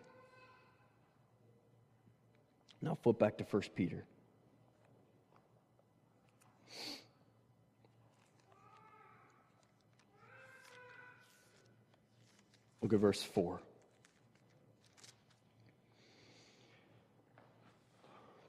[2.82, 4.04] Now flip back to 1 Peter.
[12.82, 13.60] Look at verse 4.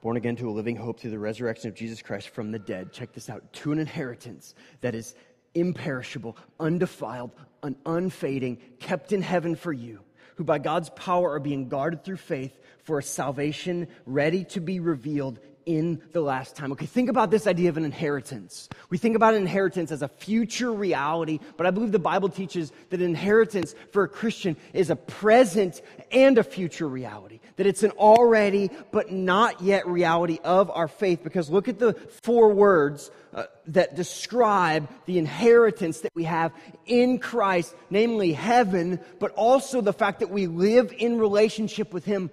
[0.00, 2.92] Born again to a living hope through the resurrection of Jesus Christ from the dead.
[2.92, 5.14] Check this out to an inheritance that is
[5.54, 10.00] imperishable, undefiled, and unfading, kept in heaven for you,
[10.36, 14.80] who by God's power are being guarded through faith for a salvation ready to be
[14.80, 16.72] revealed in the last time.
[16.72, 18.68] Okay, think about this idea of an inheritance.
[18.90, 22.72] We think about an inheritance as a future reality, but I believe the Bible teaches
[22.90, 27.40] that inheritance for a Christian is a present and a future reality.
[27.56, 31.22] That it's an already but not yet reality of our faith.
[31.22, 36.52] Because look at the four words uh, that describe the inheritance that we have
[36.86, 42.30] in Christ, namely heaven, but also the fact that we live in relationship with Him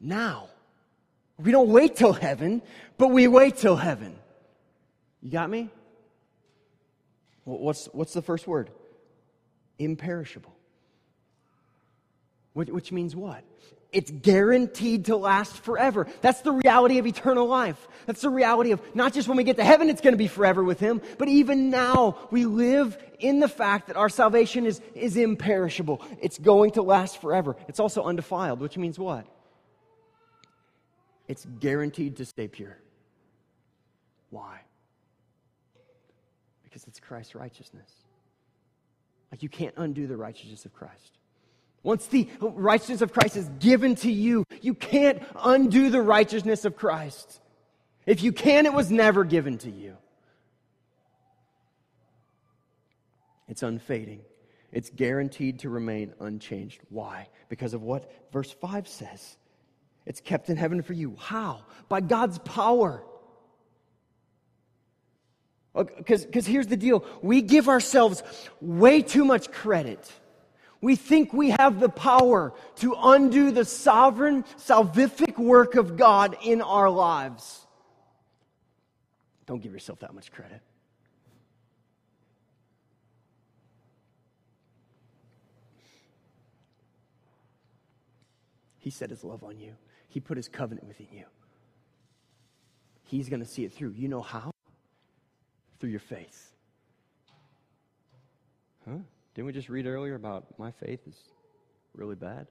[0.00, 0.48] now.
[1.42, 2.62] We don't wait till heaven,
[2.98, 4.16] but we wait till heaven.
[5.22, 5.70] You got me?
[7.44, 8.70] What's, what's the first word?
[9.78, 10.54] Imperishable.
[12.54, 13.44] Which means what?
[13.92, 16.06] it's guaranteed to last forever.
[16.22, 17.88] That's the reality of eternal life.
[18.06, 20.28] That's the reality of not just when we get to heaven, it's going to be
[20.28, 24.80] forever with Him, but even now we live in the fact that our salvation is,
[24.94, 26.02] is imperishable.
[26.20, 27.54] It's going to last forever.
[27.68, 29.26] It's also undefiled, which means what?
[31.28, 32.76] It's guaranteed to stay pure.
[34.30, 34.60] Why?
[36.64, 37.90] Because it's Christ's righteousness.
[39.30, 41.18] Like you can't undo the righteousness of Christ.
[41.82, 46.76] Once the righteousness of Christ is given to you, you can't undo the righteousness of
[46.76, 47.40] Christ.
[48.06, 49.96] If you can, it was never given to you.
[53.48, 54.20] It's unfading.
[54.70, 56.80] It's guaranteed to remain unchanged.
[56.88, 57.28] Why?
[57.48, 59.36] Because of what verse 5 says.
[60.06, 61.16] It's kept in heaven for you.
[61.18, 61.64] How?
[61.88, 63.02] By God's power.
[65.74, 68.22] Because here's the deal we give ourselves
[68.60, 70.12] way too much credit
[70.82, 76.60] we think we have the power to undo the sovereign, salvific work of God in
[76.60, 77.64] our lives.
[79.46, 80.60] Don't give yourself that much credit.
[88.80, 89.74] He set his love on you.
[90.12, 91.24] He put his covenant within you.
[93.04, 93.92] He's going to see it through.
[93.92, 94.50] You know how?
[95.80, 96.52] Through your faith.
[98.86, 98.98] Huh?
[99.34, 101.16] Didn't we just read earlier about my faith is
[101.94, 102.46] really bad?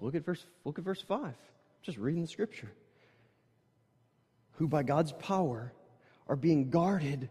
[0.00, 1.34] Look at verse, look at verse 5.
[1.82, 2.72] Just reading the scripture.
[4.52, 5.74] Who by God's power
[6.26, 7.28] are being guarded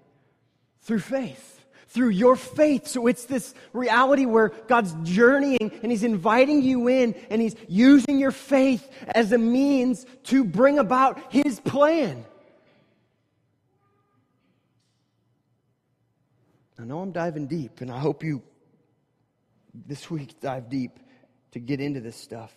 [0.82, 2.88] through faith, through your faith.
[2.88, 8.20] So it's this reality where God's journeying and He's inviting you in and He's using
[8.20, 12.26] your faith as a means to bring about His plan.
[16.80, 18.42] I know I'm diving deep, and I hope you
[19.74, 21.00] this week dive deep
[21.52, 22.52] to get into this stuff.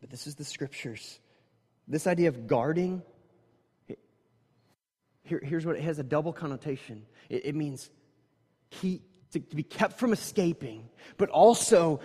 [0.00, 1.18] But this is the scriptures.
[1.86, 3.02] This idea of guarding,
[5.24, 7.04] here, here's what it has a double connotation.
[7.28, 7.90] It, it means
[8.70, 9.02] he,
[9.32, 12.00] to, to be kept from escaping, but also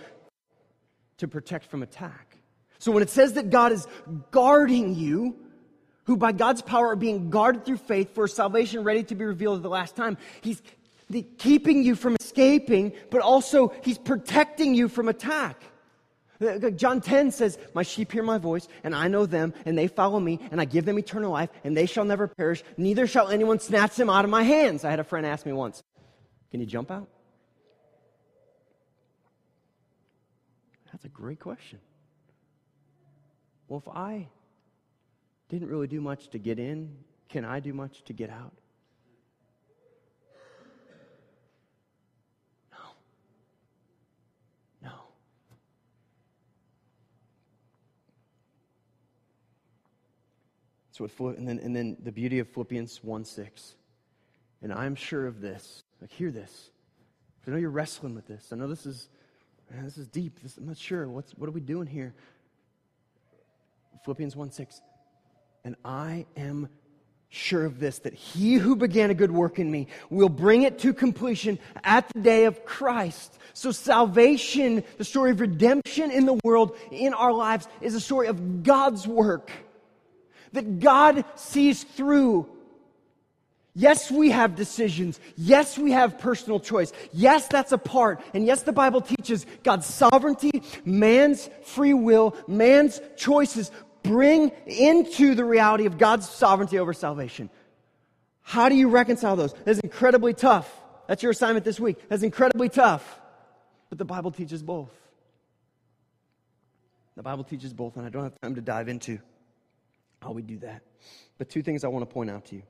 [1.18, 2.38] to protect from attack.
[2.78, 3.86] So when it says that God is
[4.30, 5.36] guarding you,
[6.04, 9.58] who by God's power are being guarded through faith for salvation ready to be revealed
[9.58, 10.16] at the last time.
[10.40, 10.60] He's
[11.38, 15.62] keeping you from escaping, but also He's protecting you from attack.
[16.76, 20.18] John 10 says, My sheep hear my voice, and I know them, and they follow
[20.18, 23.58] me, and I give them eternal life, and they shall never perish, neither shall anyone
[23.58, 24.84] snatch them out of my hands.
[24.84, 25.82] I had a friend ask me once,
[26.50, 27.08] Can you jump out?
[30.92, 31.78] That's a great question.
[33.68, 34.28] Well, if I
[35.50, 36.96] didn't really do much to get in.
[37.28, 38.54] Can I do much to get out?
[50.92, 53.74] So what, and then, and then the beauty of Philippians 1 6.
[54.62, 55.84] And I'm sure of this.
[56.00, 56.70] Like, hear this.
[57.46, 58.52] I know you're wrestling with this.
[58.52, 59.08] I know this is,
[59.70, 60.40] man, this is deep.
[60.42, 61.08] This, I'm not sure.
[61.08, 62.14] What's, what are we doing here?
[64.04, 64.80] Philippians 1 6.
[65.64, 66.68] And I am
[67.28, 70.78] sure of this that he who began a good work in me will bring it
[70.80, 73.38] to completion at the day of Christ.
[73.52, 78.26] So, salvation, the story of redemption in the world, in our lives, is a story
[78.26, 79.50] of God's work
[80.52, 82.48] that God sees through.
[83.74, 85.20] Yes, we have decisions.
[85.36, 86.92] Yes, we have personal choice.
[87.12, 88.20] Yes, that's a part.
[88.34, 93.70] And yes, the Bible teaches God's sovereignty, man's free will, man's choices
[94.02, 97.48] bring into the reality of God's sovereignty over salvation.
[98.42, 99.54] How do you reconcile those?
[99.64, 100.68] That's incredibly tough.
[101.06, 102.08] That's your assignment this week.
[102.08, 103.20] That's incredibly tough.
[103.88, 104.90] But the Bible teaches both.
[107.16, 109.20] The Bible teaches both, and I don't have time to dive into
[110.22, 110.82] how we do that.
[111.38, 112.62] But two things I want to point out to you.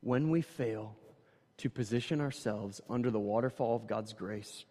[0.00, 0.96] When we fail
[1.58, 4.64] to position ourselves under the waterfall of God's grace,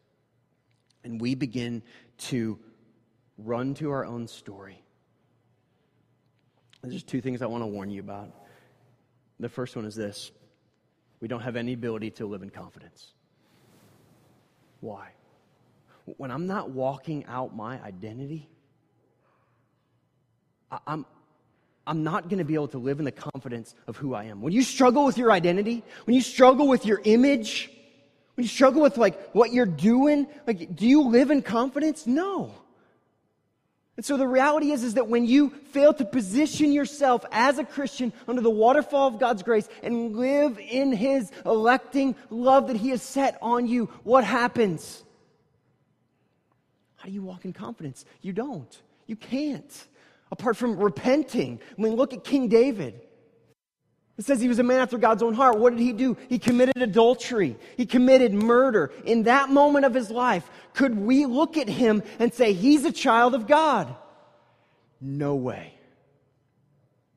[1.04, 1.84] and we begin
[2.18, 2.60] to
[3.38, 4.82] run to our own story.
[6.82, 8.32] There's just two things I want to warn you about.
[9.40, 10.32] The first one is this
[11.20, 13.14] we don't have any ability to live in confidence.
[14.82, 15.10] Why?
[16.18, 18.48] When I'm not walking out my identity,
[20.88, 21.06] I'm,
[21.88, 24.42] I'm not going to be able to live in the confidence of who I am.
[24.42, 27.72] When you struggle with your identity, when you struggle with your image,
[28.36, 32.08] when you struggle with like what you're doing, like do you live in confidence?
[32.08, 32.54] No.
[33.98, 37.64] And so the reality is, is that when you fail to position yourself as a
[37.64, 42.90] Christian under the waterfall of God's grace and live in His electing love that He
[42.90, 45.02] has set on you, what happens?
[46.98, 48.04] How do you walk in confidence?
[48.22, 48.82] You don't.
[49.08, 49.86] You can't.
[50.32, 51.60] Apart from repenting.
[51.78, 53.02] I mean, look at King David.
[54.18, 55.60] It says he was a man after God's own heart.
[55.60, 56.16] What did he do?
[56.30, 57.58] He committed adultery.
[57.76, 58.92] He committed murder.
[59.04, 62.94] In that moment of his life, could we look at him and say, he's a
[62.94, 63.94] child of God?
[65.02, 65.74] No way.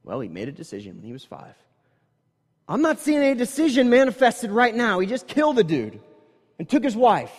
[0.02, 1.54] Well, he made a decision when he was five.
[2.68, 4.98] I'm not seeing any decision manifested right now.
[4.98, 6.00] He just killed the dude
[6.58, 7.32] and took his wife.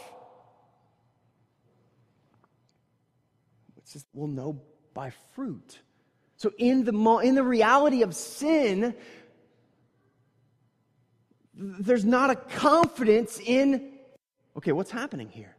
[3.77, 4.61] It says, we'll know
[4.99, 5.79] by fruit.
[6.35, 8.93] So, in the, in the reality of sin,
[11.53, 13.93] there's not a confidence in,
[14.57, 15.55] okay, what's happening here?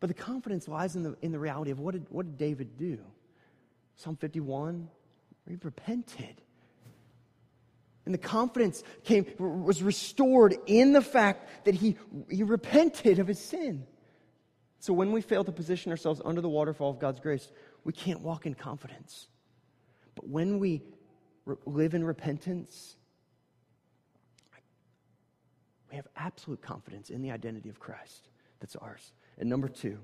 [0.00, 2.78] But the confidence lies in the, in the reality of what did, what did David
[2.78, 2.98] do?
[3.96, 4.88] Psalm 51,
[5.46, 6.40] he repented.
[8.06, 11.98] And the confidence came, was restored in the fact that he,
[12.30, 13.86] he repented of his sin.
[14.84, 17.50] So when we fail to position ourselves under the waterfall of God's grace,
[17.84, 19.28] we can't walk in confidence.
[20.14, 20.82] But when we
[21.44, 22.96] re- live in repentance,
[25.90, 28.28] we have absolute confidence in the identity of Christ
[28.60, 29.12] that's ours.
[29.38, 29.98] And number two,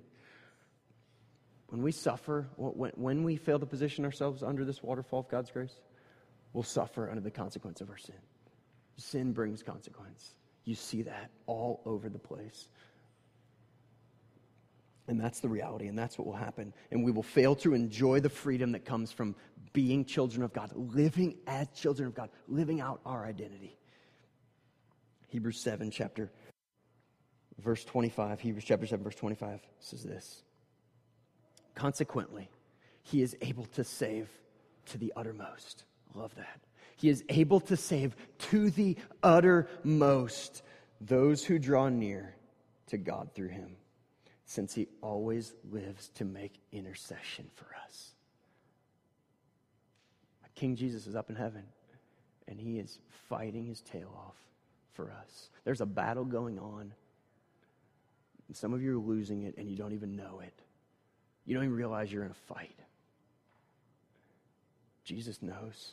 [1.69, 5.51] when we suffer, when, when we fail to position ourselves under this waterfall of God's
[5.51, 5.75] grace,
[6.53, 8.17] we'll suffer under the consequence of our sin.
[8.97, 10.35] Sin brings consequence.
[10.65, 12.69] You see that all over the place.
[15.11, 16.73] And that's the reality, and that's what will happen.
[16.93, 19.35] And we will fail to enjoy the freedom that comes from
[19.73, 23.77] being children of God, living as children of God, living out our identity.
[25.27, 26.31] Hebrews 7, chapter,
[27.59, 28.39] verse 25.
[28.39, 30.45] Hebrews chapter 7, verse 25 says this
[31.75, 32.49] Consequently,
[33.03, 34.29] he is able to save
[34.87, 35.87] to the uttermost.
[36.15, 36.61] Love that.
[36.95, 38.15] He is able to save
[38.51, 40.63] to the uttermost
[41.01, 42.37] those who draw near
[42.87, 43.75] to God through him,
[44.51, 48.11] since he always lives to make intercession for us.
[50.57, 51.63] King Jesus is up in heaven,
[52.49, 52.99] and he is
[53.29, 54.35] fighting his tail off
[54.93, 55.51] for us.
[55.63, 56.93] There's a battle going on.
[58.49, 60.61] And some of you are losing it, and you don't even know it.
[61.47, 62.77] You don't even realize you're in a fight.
[65.05, 65.93] Jesus knows.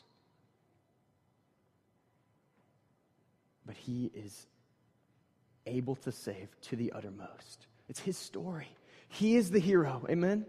[3.67, 4.47] But he is
[5.67, 7.67] able to save to the uttermost.
[7.89, 8.67] It's his story.
[9.09, 10.05] He is the hero.
[10.09, 10.45] Amen?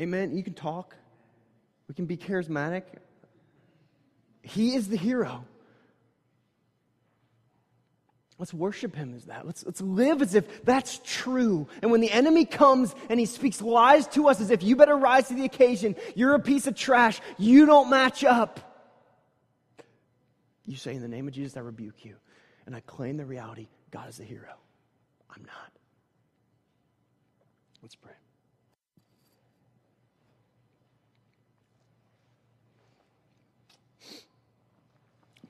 [0.00, 0.36] Amen.
[0.36, 0.96] You can talk,
[1.88, 2.82] we can be charismatic.
[4.42, 5.44] He is the hero.
[8.38, 9.46] Let's worship him as that.
[9.46, 11.68] Let's, let's live as if that's true.
[11.80, 14.96] And when the enemy comes and he speaks lies to us as if you better
[14.96, 18.72] rise to the occasion, you're a piece of trash, you don't match up.
[20.66, 22.16] You say, In the name of Jesus, I rebuke you.
[22.66, 24.54] And I claim the reality God is the hero.
[25.30, 25.72] I'm not.
[27.82, 28.12] Let's pray.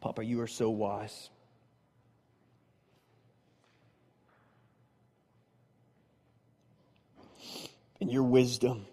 [0.00, 1.30] Papa, you are so wise.
[8.00, 8.86] In your wisdom.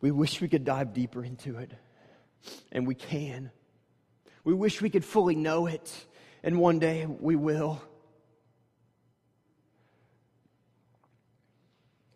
[0.00, 1.70] We wish we could dive deeper into it,
[2.70, 3.50] and we can.
[4.44, 5.90] We wish we could fully know it,
[6.42, 7.80] and one day we will.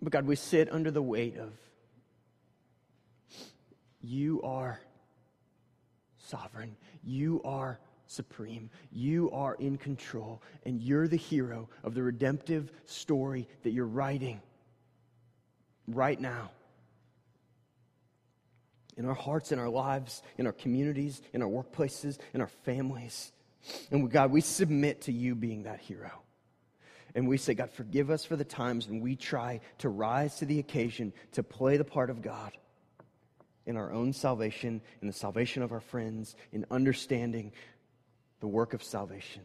[0.00, 1.52] But God, we sit under the weight of
[4.00, 4.80] you are
[6.18, 6.76] sovereign.
[7.02, 8.70] You are supreme.
[8.90, 10.42] You are in control.
[10.64, 14.40] And you're the hero of the redemptive story that you're writing
[15.86, 16.50] right now.
[18.96, 23.32] In our hearts, in our lives, in our communities, in our workplaces, in our families.
[23.90, 26.10] And God, we submit to you being that hero.
[27.14, 30.44] And we say, God, forgive us for the times when we try to rise to
[30.44, 32.52] the occasion to play the part of God
[33.66, 37.52] in our own salvation, in the salvation of our friends, in understanding
[38.40, 39.42] the work of salvation.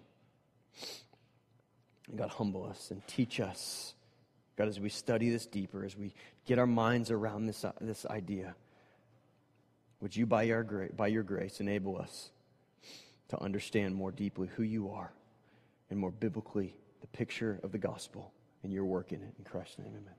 [2.10, 3.94] And God, humble us and teach us,
[4.58, 6.14] God, as we study this deeper, as we
[6.46, 8.56] get our minds around this, uh, this idea.
[10.00, 12.30] Would you, by your, gra- by your grace, enable us
[13.30, 15.12] to understand more deeply who you are
[15.90, 18.34] and more biblically the picture of the gospel
[18.64, 19.34] and your work in it?
[19.38, 20.16] In Christ's name, amen.